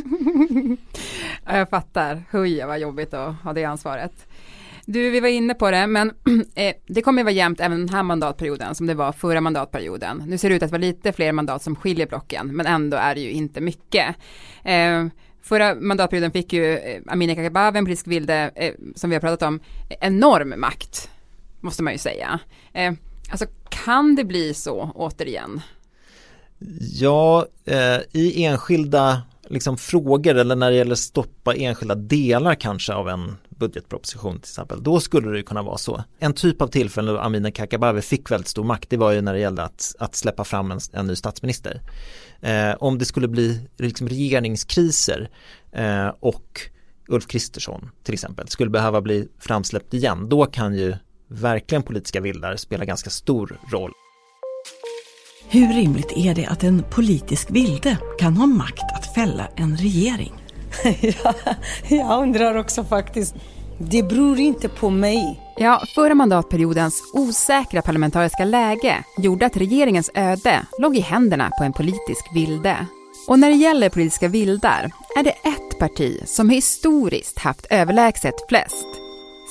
jag 1.46 1.70
fattar, 1.70 2.24
huja 2.32 2.68
vad 2.68 2.80
jobbigt 2.80 3.14
att 3.14 3.36
ha 3.36 3.54
det 3.54 3.64
ansvaret. 3.64 4.12
Du, 4.90 5.10
vi 5.10 5.20
var 5.20 5.28
inne 5.28 5.54
på 5.54 5.72
det, 5.72 5.88
men 5.88 6.12
eh, 6.56 6.76
det 6.88 7.02
kommer 7.02 7.24
vara 7.24 7.34
jämnt 7.34 7.60
även 7.60 7.80
den 7.80 7.90
här 7.90 8.04
mandatperioden 8.04 8.76
som 8.76 8.88
det 8.88 8.94
var 8.94 9.12
förra 9.12 9.42
mandatperioden. 9.42 10.24
Nu 10.28 10.38
ser 10.38 10.50
det 10.50 10.56
ut 10.56 10.64
att 10.64 10.72
vara 10.72 10.82
lite 10.82 11.12
fler 11.12 11.32
mandat 11.32 11.64
som 11.64 11.76
skiljer 11.76 12.08
blocken, 12.08 12.56
men 12.56 12.66
ändå 12.66 12.98
är 12.98 13.16
det 13.16 13.22
ju 13.22 13.32
inte 13.32 13.62
mycket. 13.62 14.16
Eh, 14.64 15.06
förra 15.42 15.76
mandatperioden 15.76 16.32
fick 16.32 16.54
ju 16.54 16.78
eh, 16.78 17.02
Amineh 17.08 17.36
Kakabaveh, 17.36 17.78
en 17.78 17.86
politisk 17.86 18.08
vilde, 18.08 18.52
eh, 18.56 18.74
som 18.96 19.10
vi 19.10 19.16
har 19.16 19.22
pratat 19.22 19.48
om, 19.48 19.60
enorm 19.90 20.60
makt, 20.60 21.10
måste 21.60 21.84
man 21.84 21.94
ju 21.94 22.00
säga. 22.00 22.40
Eh, 22.74 22.94
alltså, 23.32 23.46
kan 23.70 24.16
det 24.16 24.24
bli 24.24 24.54
så 24.54 24.92
återigen? 24.96 25.62
Ja, 26.80 27.48
eh, 27.66 28.00
i 28.12 28.44
enskilda 28.44 29.22
liksom 29.48 29.78
frågor 29.78 30.36
eller 30.36 30.56
när 30.56 30.72
det 30.72 30.78
gäller 30.78 30.96
stoppa 30.96 31.56
enskilda 31.56 31.96
delar 31.96 32.56
kanske 32.56 32.94
av 32.94 33.10
en 33.10 33.36
budgetproposition 33.58 34.40
till 34.40 34.50
exempel, 34.50 34.84
då 34.84 35.00
skulle 35.00 35.32
det 35.32 35.44
kunna 35.44 35.62
vara 35.62 35.78
så. 35.78 36.04
En 36.20 36.34
typ 36.34 36.62
av 36.62 36.68
tillfälle 36.68 37.12
då 37.12 37.20
Amineh 37.20 37.52
Kakabaveh 37.52 38.02
fick 38.02 38.32
väldigt 38.32 38.48
stor 38.48 38.64
makt, 38.64 38.90
det 38.90 38.98
var 38.98 39.12
ju 39.12 39.22
när 39.22 39.34
det 39.34 39.40
gällde 39.40 39.64
att, 39.64 39.96
att 40.00 40.16
släppa 40.16 40.44
fram 40.44 40.72
en, 40.72 40.80
en 40.94 41.08
ny 41.08 41.16
statsminister. 41.16 41.82
Eh, 42.42 42.76
om 42.80 42.98
det 42.98 43.06
skulle 43.06 43.28
bli 43.28 43.68
liksom 43.78 44.10
regeringskriser 44.10 45.30
eh, 45.72 46.08
och 46.20 46.62
Ulf 47.08 47.28
Kristersson 47.28 47.90
till 48.04 48.14
exempel 48.14 48.48
skulle 48.48 48.70
behöva 48.70 49.02
bli 49.02 49.28
framsläppt 49.40 49.94
igen, 49.94 50.30
då 50.30 50.46
kan 50.46 50.76
ju 50.76 50.96
verkligen 51.28 51.84
politiska 51.84 52.22
vildar 52.22 52.56
spela 52.56 52.86
ganska 52.86 53.10
stor 53.10 53.60
roll. 53.72 53.92
Hur 55.50 55.74
rimligt 55.74 56.12
är 56.16 56.36
det 56.36 56.46
att 56.46 56.64
en 56.64 56.84
politisk 56.84 57.52
vilde 57.52 57.98
kan 58.20 58.38
ha 58.38 58.46
makt 58.46 58.84
att 58.96 59.14
fälla 59.14 59.48
en 59.56 59.78
regering? 59.78 60.47
ja, 61.02 61.34
jag 61.88 62.22
undrar 62.22 62.56
också 62.56 62.84
faktiskt. 62.84 63.36
Det 63.80 64.04
beror 64.04 64.40
inte 64.40 64.70
på 64.70 64.90
mig. 64.90 65.40
Ja, 65.58 65.84
förra 65.96 66.16
mandatperiodens 66.16 67.02
osäkra 67.14 67.82
parlamentariska 67.82 68.46
läge 68.46 69.04
gjorde 69.18 69.46
att 69.46 69.58
regeringens 69.58 70.10
öde 70.14 70.66
låg 70.80 70.98
i 70.98 71.00
händerna 71.00 71.52
på 71.58 71.64
en 71.64 71.74
politisk 71.74 72.26
vilde. 72.34 72.88
Och 73.28 73.40
när 73.40 73.50
det 73.50 73.56
gäller 73.56 73.90
politiska 73.90 74.28
vildar 74.28 74.92
är 75.20 75.24
det 75.24 75.30
ett 75.30 75.80
parti 75.80 76.22
som 76.26 76.50
historiskt 76.50 77.40
haft 77.40 77.66
överlägset 77.70 78.36
flest. 78.50 78.88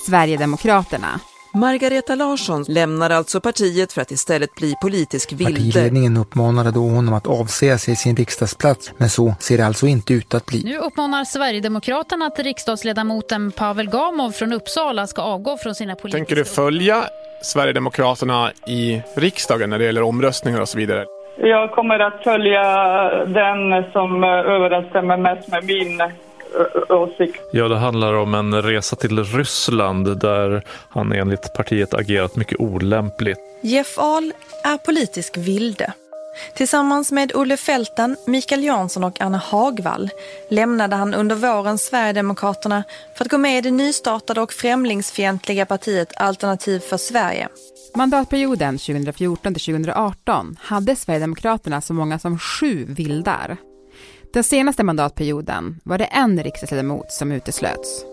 Sverigedemokraterna. 0.07 1.21
Margareta 1.57 2.15
Larsson 2.15 2.65
lämnar 2.69 3.11
alltså 3.11 3.41
partiet 3.41 3.93
för 3.93 4.03
att 4.03 4.11
istället 4.11 4.55
bli 4.55 4.75
politisk 4.83 5.33
vilde. 5.33 5.45
Partiledningen 5.45 6.17
uppmanade 6.17 6.71
då 6.71 6.89
honom 6.89 7.15
att 7.15 7.27
avsäga 7.27 7.79
sig 7.79 7.97
sin 7.97 8.17
riksdagsplats, 8.17 8.93
men 8.99 9.09
så 9.09 9.35
ser 9.41 9.59
det 9.59 9.67
alltså 9.67 9.87
inte 9.87 10.15
ut 10.15 10.35
att 10.35 10.47
bli. 10.47 10.63
Nu 10.65 10.79
uppmanar 10.79 11.25
Sverigedemokraterna 11.25 12.27
att 12.27 12.39
riksdagsledamoten 12.39 13.53
Pavel 13.53 13.91
Gamov 13.91 14.31
från 14.31 14.53
Uppsala 14.53 15.07
ska 15.07 15.23
avgå 15.23 15.57
från 15.57 15.75
sina 15.75 15.95
politiska... 15.95 16.19
Tänker 16.19 16.37
du 16.37 16.45
följa 16.45 17.05
Sverigedemokraterna 17.43 18.51
i 18.67 19.03
riksdagen 19.17 19.71
när 19.71 19.79
det 19.79 19.85
gäller 19.85 20.03
omröstningar 20.03 20.61
och 20.61 20.69
så 20.69 20.79
vidare? 20.79 21.05
Jag 21.39 21.71
kommer 21.71 21.99
att 21.99 22.25
följa 22.25 22.63
den 23.27 23.93
som 23.93 24.25
överensstämmer 24.25 25.17
mest 25.17 25.49
med 25.49 25.65
min 25.65 26.03
åsikt. 26.89 27.41
Ja, 27.53 27.69
det 27.69 27.77
handlar 27.77 28.15
om 28.15 28.35
en 28.35 28.63
resa 28.63 28.97
till 28.97 29.25
Ryssland 29.25 30.19
där 30.19 30.63
han 30.89 31.13
enligt 31.13 31.55
partiet 31.55 31.95
agerat 31.95 32.37
mycket 32.37 32.61
olämpligt. 32.61 33.39
Jeff 33.63 33.99
Ahl 33.99 34.33
är 34.65 34.77
politisk 34.77 35.37
vilde. 35.37 35.93
Tillsammans 36.55 37.13
med 37.13 37.33
Olle 37.35 37.57
Fälten, 37.57 38.17
Mikael 38.27 38.65
Jansson 38.65 39.05
och 39.05 39.21
Anna 39.21 39.39
Hagvall 39.39 40.11
lämnade 40.51 40.97
han 40.97 41.15
under 41.15 41.37
våren 41.37 41.79
Sverigedemokraterna 41.79 42.85
för 43.17 43.25
att 43.25 43.31
gå 43.31 43.39
med 43.39 43.59
i 43.59 43.61
det 43.61 43.71
nystartade 43.71 44.41
och 44.41 44.53
främlingsfientliga 44.53 45.67
partiet 45.67 46.13
Alternativ 46.17 46.81
för 46.81 46.97
Sverige. 46.97 47.49
Mandatperioden 47.95 48.79
2014 48.79 49.55
2018 49.55 50.57
hade 50.61 50.97
Sverigedemokraterna 50.97 51.81
så 51.81 51.93
många 51.93 52.19
som 52.19 52.39
sju 52.39 52.85
vildar. 52.89 53.57
Den 54.37 54.45
senaste 54.45 54.85
mandatperioden 54.85 55.81
var 55.85 55.99
det 55.99 56.05
en 56.05 56.43
riksdagsledamot 56.43 57.13
som 57.13 57.33
uteslöts. 57.33 58.05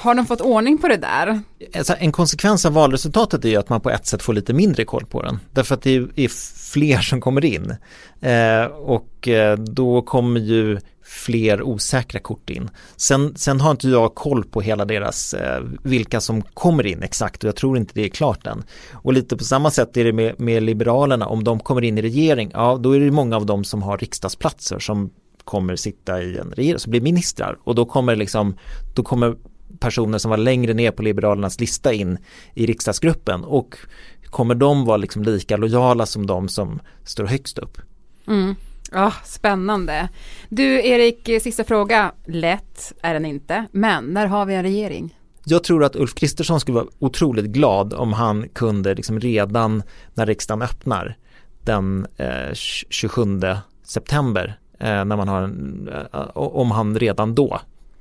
Har 0.00 0.14
de 0.14 0.26
fått 0.26 0.40
ordning 0.40 0.78
på 0.78 0.88
det 0.88 0.96
där? 0.96 1.40
Alltså 1.74 1.94
en 1.98 2.12
konsekvens 2.12 2.66
av 2.66 2.72
valresultatet 2.72 3.44
är 3.44 3.48
ju 3.48 3.56
att 3.56 3.68
man 3.68 3.80
på 3.80 3.90
ett 3.90 4.06
sätt 4.06 4.22
får 4.22 4.32
lite 4.32 4.52
mindre 4.52 4.84
koll 4.84 5.06
på 5.06 5.22
den. 5.22 5.38
Därför 5.52 5.74
att 5.74 5.82
det 5.82 5.94
är 6.16 6.28
fler 6.72 6.98
som 6.98 7.20
kommer 7.20 7.44
in. 7.44 7.74
Eh, 8.20 8.64
och 8.64 9.28
eh, 9.28 9.58
då 9.58 10.02
kommer 10.02 10.40
ju 10.40 10.78
fler 11.04 11.62
osäkra 11.62 12.20
kort 12.20 12.50
in. 12.50 12.70
Sen, 12.96 13.36
sen 13.36 13.60
har 13.60 13.70
inte 13.70 13.88
jag 13.88 14.14
koll 14.14 14.44
på 14.44 14.60
hela 14.60 14.84
deras, 14.84 15.34
eh, 15.34 15.62
vilka 15.82 16.20
som 16.20 16.42
kommer 16.42 16.86
in 16.86 17.02
exakt 17.02 17.44
och 17.44 17.48
jag 17.48 17.56
tror 17.56 17.76
inte 17.76 17.94
det 17.94 18.04
är 18.04 18.08
klart 18.08 18.46
än. 18.46 18.62
Och 18.92 19.12
lite 19.12 19.36
på 19.36 19.44
samma 19.44 19.70
sätt 19.70 19.96
är 19.96 20.04
det 20.04 20.12
med, 20.12 20.40
med 20.40 20.62
Liberalerna, 20.62 21.26
om 21.26 21.44
de 21.44 21.60
kommer 21.60 21.84
in 21.84 21.98
i 21.98 22.02
regering, 22.02 22.50
ja 22.54 22.76
då 22.80 22.96
är 22.96 23.00
det 23.00 23.10
många 23.10 23.36
av 23.36 23.46
dem 23.46 23.64
som 23.64 23.82
har 23.82 23.98
riksdagsplatser 23.98 24.78
som 24.78 25.10
kommer 25.44 25.76
sitta 25.76 26.22
i 26.22 26.38
en 26.38 26.50
regering, 26.50 26.78
som 26.78 26.90
blir 26.90 27.00
ministrar 27.00 27.58
och 27.64 27.74
då 27.74 27.84
kommer 27.84 28.16
liksom, 28.16 28.56
då 28.94 29.02
kommer 29.02 29.36
personer 29.78 30.18
som 30.18 30.30
var 30.30 30.38
längre 30.38 30.74
ner 30.74 30.90
på 30.90 31.02
Liberalernas 31.02 31.60
lista 31.60 31.92
in 31.92 32.18
i 32.54 32.66
riksdagsgruppen 32.66 33.44
och 33.44 33.76
kommer 34.24 34.54
de 34.54 34.84
vara 34.84 34.96
liksom 34.96 35.22
lika 35.22 35.56
lojala 35.56 36.06
som 36.06 36.26
de 36.26 36.48
som 36.48 36.80
står 37.04 37.24
högst 37.24 37.58
upp? 37.58 37.78
Mm. 38.26 38.54
Ja, 38.92 39.12
spännande. 39.24 40.08
Du 40.48 40.86
Erik, 40.86 41.42
sista 41.42 41.64
fråga. 41.64 42.12
Lätt 42.26 42.92
är 43.02 43.14
den 43.14 43.24
inte, 43.24 43.66
men 43.72 44.04
när 44.04 44.26
har 44.26 44.46
vi 44.46 44.54
en 44.54 44.62
regering? 44.62 45.16
Jag 45.44 45.64
tror 45.64 45.84
att 45.84 45.96
Ulf 45.96 46.14
Kristersson 46.14 46.60
skulle 46.60 46.74
vara 46.74 46.86
otroligt 46.98 47.46
glad 47.46 47.94
om 47.94 48.12
han 48.12 48.48
kunde 48.48 48.94
liksom 48.94 49.20
redan 49.20 49.82
när 50.14 50.26
riksdagen 50.26 50.62
öppnar 50.62 51.16
den 51.64 52.06
eh, 52.16 52.52
27 52.54 53.40
september 53.82 54.58
eh, 54.78 55.04
när 55.04 55.16
man 55.16 55.28
har 55.28 55.42
en, 55.42 55.88
eh, 56.12 56.20
om 56.34 56.70
han 56.70 56.98
redan 56.98 57.34
då 57.34 57.60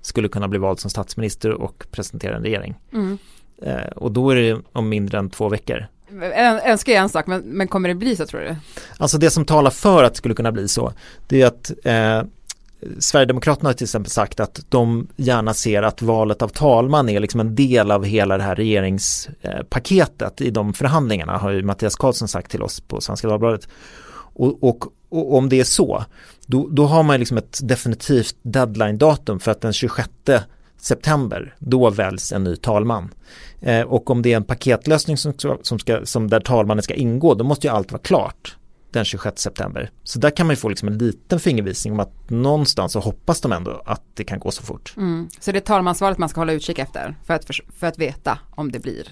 skulle 0.09 0.27
kunna 0.27 0.47
bli 0.47 0.59
vald 0.59 0.79
som 0.79 0.89
statsminister 0.89 1.51
och 1.51 1.85
presentera 1.91 2.35
en 2.35 2.43
regering. 2.43 2.75
Mm. 2.93 3.17
Eh, 3.61 3.91
och 3.95 4.11
då 4.11 4.29
är 4.29 4.35
det 4.35 4.61
om 4.71 4.89
mindre 4.89 5.17
än 5.17 5.29
två 5.29 5.49
veckor 5.49 5.87
önskar 6.65 6.93
jag 6.93 7.01
en 7.01 7.09
sak, 7.09 7.27
men, 7.27 7.41
men 7.41 7.67
kommer 7.67 7.89
det 7.89 7.95
bli 7.95 8.15
så 8.15 8.25
tror 8.25 8.41
du? 8.41 8.55
Alltså 8.97 9.17
det 9.17 9.29
som 9.29 9.45
talar 9.45 9.71
för 9.71 10.03
att 10.03 10.13
det 10.13 10.17
skulle 10.17 10.35
kunna 10.35 10.51
bli 10.51 10.67
så, 10.67 10.93
det 11.27 11.41
är 11.41 11.47
att 11.47 11.71
eh, 11.83 12.21
Sverigedemokraterna 12.99 13.69
har 13.69 13.73
till 13.73 13.85
exempel 13.85 14.11
sagt 14.11 14.39
att 14.39 14.65
de 14.69 15.07
gärna 15.15 15.53
ser 15.53 15.83
att 15.83 16.01
valet 16.01 16.41
av 16.41 16.47
talman 16.47 17.09
är 17.09 17.19
liksom 17.19 17.39
en 17.39 17.55
del 17.55 17.91
av 17.91 18.05
hela 18.05 18.37
det 18.37 18.43
här 18.43 18.55
regeringspaketet 18.55 20.41
i 20.41 20.49
de 20.49 20.73
förhandlingarna 20.73 21.37
har 21.37 21.51
ju 21.51 21.63
Mattias 21.63 21.95
Karlsson 21.95 22.27
sagt 22.27 22.51
till 22.51 22.63
oss 22.63 22.79
på 22.81 23.01
Svenska 23.01 23.27
Dagbladet. 23.27 23.67
Och, 24.33 24.63
och, 24.63 24.85
och 25.09 25.35
om 25.37 25.49
det 25.49 25.59
är 25.59 25.63
så, 25.63 26.05
då, 26.45 26.67
då 26.67 26.85
har 26.85 27.03
man 27.03 27.19
liksom 27.19 27.37
ett 27.37 27.59
definitivt 27.63 28.35
deadline-datum 28.41 29.39
för 29.39 29.51
att 29.51 29.61
den 29.61 29.73
26 29.73 30.09
september, 30.77 31.55
då 31.59 31.89
väljs 31.89 32.31
en 32.31 32.43
ny 32.43 32.55
talman. 32.55 33.13
Eh, 33.61 33.81
och 33.81 34.09
om 34.09 34.21
det 34.21 34.33
är 34.33 34.37
en 34.37 34.43
paketlösning 34.43 35.17
som, 35.17 35.33
som, 35.61 35.79
ska, 35.79 36.05
som 36.05 36.29
där 36.29 36.39
talmannen 36.39 36.83
ska 36.83 36.93
ingå, 36.93 37.33
då 37.33 37.43
måste 37.43 37.67
ju 37.67 37.73
allt 37.73 37.91
vara 37.91 38.01
klart 38.01 38.55
den 38.91 39.05
26 39.05 39.41
september. 39.41 39.91
Så 40.03 40.19
där 40.19 40.29
kan 40.29 40.47
man 40.47 40.51
ju 40.51 40.57
få 40.57 40.69
liksom 40.69 40.87
en 40.87 40.97
liten 40.97 41.39
fingervisning 41.39 41.93
om 41.93 41.99
att 41.99 42.29
någonstans 42.29 42.91
så 42.91 42.99
hoppas 42.99 43.41
de 43.41 43.51
ändå 43.51 43.81
att 43.85 44.01
det 44.13 44.23
kan 44.23 44.39
gå 44.39 44.51
så 44.51 44.63
fort. 44.63 44.93
Mm. 44.97 45.29
Så 45.39 45.51
det 45.51 45.57
är 45.57 45.61
talmansvalet 45.61 46.17
man 46.17 46.29
ska 46.29 46.41
hålla 46.41 46.53
utkik 46.53 46.79
efter 46.79 47.15
för 47.25 47.33
att, 47.33 47.45
för, 47.45 47.55
för 47.79 47.87
att 47.87 47.97
veta 47.97 48.39
om 48.51 48.71
det 48.71 48.79
blir? 48.79 49.07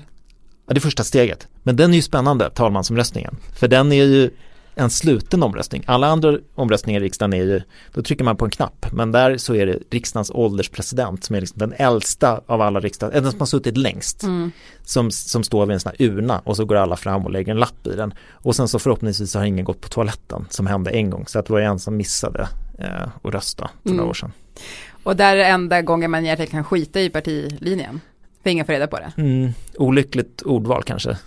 Ja, 0.68 0.74
det 0.74 0.78
är 0.78 0.82
första 0.82 1.04
steget. 1.04 1.48
Men 1.64 1.76
den 1.76 1.92
är 1.92 1.96
ju 1.96 2.02
spännande, 2.02 2.50
talmansomröstningen. 2.50 3.38
För 3.54 3.68
den 3.68 3.92
är 3.92 4.06
ju 4.06 4.30
en 4.78 4.90
sluten 4.90 5.44
omröstning. 5.44 5.84
Alla 5.88 6.08
andra 6.08 6.38
omröstningar 6.56 7.02
i 7.02 7.04
riksdagen 7.04 7.34
är 7.34 7.44
ju, 7.44 7.62
då 7.94 8.02
trycker 8.02 8.24
man 8.24 8.38
på 8.38 8.46
en 8.46 8.52
knapp, 8.52 8.86
men 8.92 9.12
där 9.12 9.38
så 9.38 9.56
är 9.56 9.66
det 9.66 9.80
riksdagens 9.90 10.32
ålderspresident 10.32 11.24
som 11.24 11.36
är 11.36 11.42
liksom 11.42 11.60
den 11.60 11.74
äldsta 11.74 12.42
av 12.46 12.62
alla 12.62 12.80
riksdags, 12.80 13.14
den 13.14 13.32
som 13.32 13.40
har 13.40 13.48
suttit 13.48 13.78
längst, 13.78 14.24
mm. 14.24 14.52
som, 14.84 15.12
som 15.12 15.44
står 15.44 15.66
vid 15.66 15.74
en 15.74 15.80
sån 15.80 15.92
här 15.98 16.08
urna 16.08 16.42
och 16.44 16.56
så 16.56 16.66
går 16.66 16.76
alla 16.76 16.98
fram 16.98 17.26
och 17.26 17.32
lägger 17.32 17.52
en 17.52 17.60
lapp 17.60 17.88
i 17.88 17.96
den. 17.96 18.14
Och 18.32 18.56
sen 18.56 18.68
så 18.68 18.80
förhoppningsvis 18.80 19.34
har 19.34 19.46
ingen 19.46 19.66
gått 19.66 19.82
på 19.82 19.88
toaletten 19.88 20.46
som 20.50 20.68
hände 20.68 20.92
en 20.92 21.10
gång, 21.10 21.28
så 21.28 21.40
att 21.40 21.46
det 21.46 21.54
var 21.54 21.60
en 21.60 21.80
som 21.80 21.98
missade 21.98 22.48
eh, 22.80 23.08
att 23.24 23.34
rösta 23.34 23.70
för 23.84 23.90
mm. 23.90 23.98
några 23.98 24.10
år 24.10 24.14
sedan. 24.14 24.32
Och 25.04 25.16
där 25.16 25.38
är 25.38 25.50
enda 25.50 25.82
gången 25.82 26.12
man 26.12 26.26
egentligen 26.26 26.52
kan 26.52 26.64
skita 26.64 27.02
i 27.02 27.10
partilinjen, 27.10 28.02
för 28.44 28.50
ingen 28.50 28.66
får 28.66 28.74
reda 28.74 28.88
på 28.88 28.98
det. 28.98 29.12
Mm, 29.18 29.54
olyckligt 29.78 30.42
ordval 30.42 30.84
kanske. 30.84 31.18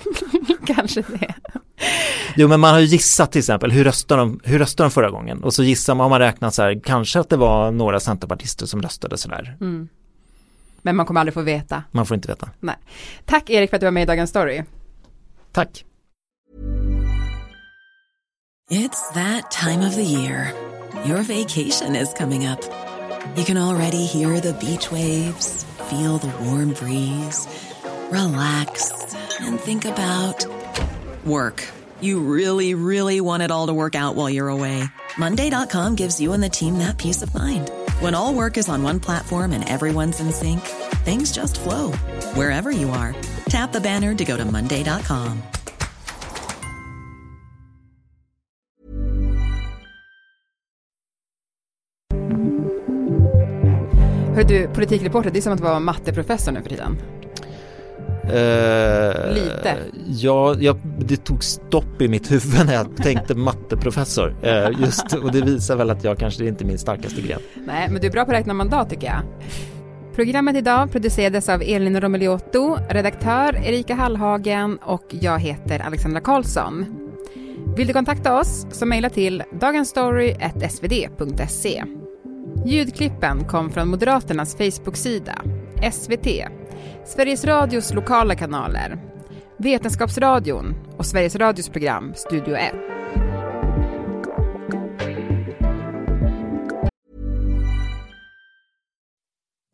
kanske 0.66 1.02
det. 1.02 1.34
Jo 2.36 2.48
men 2.48 2.60
man 2.60 2.72
har 2.72 2.80
ju 2.80 2.86
gissat 2.86 3.32
till 3.32 3.38
exempel, 3.38 3.70
hur 3.70 3.84
röstade 3.84 4.20
de, 4.22 4.40
hur 4.44 4.58
röstade 4.58 4.88
de 4.88 4.90
förra 4.90 5.10
gången? 5.10 5.44
Och 5.44 5.54
så 5.54 5.62
gissar 5.62 5.94
man, 5.94 6.04
har 6.04 6.10
man 6.10 6.18
räknat 6.18 6.54
så 6.54 6.62
här, 6.62 6.80
kanske 6.84 7.20
att 7.20 7.28
det 7.30 7.36
var 7.36 7.70
några 7.70 8.00
centerpartister 8.00 8.66
som 8.66 8.82
röstade 8.82 9.18
sådär. 9.18 9.56
Mm. 9.60 9.88
Men 10.82 10.96
man 10.96 11.06
kommer 11.06 11.20
aldrig 11.20 11.34
få 11.34 11.42
veta. 11.42 11.82
Man 11.90 12.06
får 12.06 12.14
inte 12.14 12.28
veta. 12.28 12.48
Nej. 12.60 12.76
Tack 13.24 13.50
Erik 13.50 13.70
för 13.70 13.76
att 13.76 13.80
du 13.80 13.86
var 13.86 13.90
med 13.90 14.02
i 14.02 14.06
Dagens 14.06 14.30
Story. 14.30 14.62
Tack. 15.52 15.84
It's 18.70 19.12
that 19.14 19.50
time 19.50 19.88
of 19.88 19.94
the 19.94 20.02
year. 20.02 20.52
Your 21.06 21.22
vacation 21.22 21.96
is 21.96 22.14
coming 22.18 22.46
up. 22.46 22.60
You 23.36 23.44
can 23.44 23.56
already 23.56 24.06
hear 24.06 24.40
the 24.40 24.52
beach 24.52 24.92
waves, 24.92 25.66
feel 25.90 26.18
the 26.18 26.32
warm 26.44 26.72
breeze, 26.72 27.48
relax 28.10 28.92
and 29.40 29.60
think 29.60 29.84
about 29.84 30.63
work. 31.26 31.62
You 32.00 32.20
really, 32.20 32.74
really 32.74 33.20
want 33.20 33.42
it 33.42 33.50
all 33.50 33.66
to 33.66 33.74
work 33.74 33.94
out 33.94 34.14
while 34.14 34.30
you're 34.30 34.48
away. 34.48 34.84
Monday.com 35.18 35.94
gives 35.94 36.20
you 36.20 36.32
and 36.32 36.42
the 36.42 36.48
team 36.48 36.78
that 36.78 36.98
peace 36.98 37.22
of 37.22 37.34
mind. 37.34 37.70
When 38.00 38.14
all 38.14 38.34
work 38.34 38.56
is 38.56 38.68
on 38.68 38.82
one 38.82 39.00
platform 39.00 39.52
and 39.52 39.68
everyone's 39.68 40.20
in 40.20 40.32
sync, 40.32 40.60
things 41.04 41.32
just 41.32 41.60
flow 41.60 41.92
wherever 42.34 42.70
you 42.70 42.90
are. 42.90 43.14
Tap 43.48 43.72
the 43.72 43.80
banner 43.80 44.14
to 44.14 44.24
go 44.24 44.36
to 44.36 44.44
Monday.com. 44.44 45.42
Hör 54.34 54.44
du, 54.44 54.68
politikreporter, 54.68 55.30
det 55.30 55.38
är 55.38 55.42
som 55.42 55.52
att 55.52 55.60
vara 55.60 55.80
matteprofessor 55.80 56.52
nu 56.52 56.62
för 56.62 56.68
tiden. 56.68 56.98
Uh, 58.24 59.34
Lite. 59.34 59.76
Ja, 60.06 60.54
jag, 60.58 60.76
det 60.98 61.16
tog 61.16 61.44
stopp 61.44 62.02
i 62.02 62.08
mitt 62.08 62.32
huvud 62.32 62.66
när 62.66 62.74
jag 62.74 62.96
tänkte 62.96 63.34
matteprofessor. 63.38 64.36
Uh, 64.44 64.80
just, 64.80 65.12
och 65.12 65.32
det 65.32 65.40
visar 65.40 65.76
väl 65.76 65.90
att 65.90 66.04
jag 66.04 66.18
kanske 66.18 66.46
inte 66.46 66.64
är 66.64 66.66
min 66.66 66.78
starkaste 66.78 67.20
gren. 67.20 67.40
Nej, 67.66 67.88
men 67.90 68.00
du 68.00 68.06
är 68.06 68.12
bra 68.12 68.24
på 68.24 68.30
att 68.30 68.36
räkna 68.36 68.54
mandat 68.54 68.90
tycker 68.90 69.06
jag. 69.06 69.20
Programmet 70.14 70.56
idag 70.56 70.92
producerades 70.92 71.48
av 71.48 71.62
Elin 71.62 72.00
Romeliotto, 72.00 72.78
redaktör 72.90 73.56
Erika 73.56 73.94
Hallhagen 73.94 74.78
och 74.78 75.04
jag 75.08 75.38
heter 75.38 75.80
Alexandra 75.80 76.20
Karlsson. 76.20 76.86
Vill 77.76 77.86
du 77.86 77.92
kontakta 77.92 78.40
oss 78.40 78.66
så 78.70 78.86
mejla 78.86 79.10
till 79.10 79.42
dagensstory.svd.se. 79.60 81.84
Ljudklippen 82.66 83.44
kom 83.44 83.70
från 83.70 83.88
Moderaternas 83.88 84.56
Facebook-sida, 84.56 85.42
SVT, 85.82 86.48
Sveriges 87.04 87.44
Radios 87.44 87.94
lokala 87.94 88.34
kanaler, 88.34 88.98
Vetenskapsradion 89.56 90.74
och 90.96 91.06
Sveriges 91.06 91.36
Radios 91.36 91.68
program 91.68 92.14
Studio 92.14 92.56
1. 92.56 92.74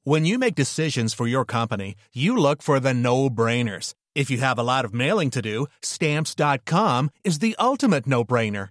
When 0.04 0.24
you 0.24 0.38
make 0.38 0.54
decisions 0.54 1.14
for 1.14 1.28
your 1.28 1.44
company, 1.44 1.94
you 2.12 2.36
look 2.36 2.62
for 2.62 2.80
the 2.80 2.94
no-brainers. 2.94 3.94
If 4.14 4.30
you 4.30 4.38
have 4.38 4.58
a 4.58 4.62
lot 4.62 4.84
of 4.84 4.92
mailing 4.92 5.30
to 5.30 5.42
do, 5.42 5.66
stamps.com 5.82 7.10
is 7.22 7.38
the 7.38 7.54
ultimate 7.58 8.06
no-brainer. 8.06 8.70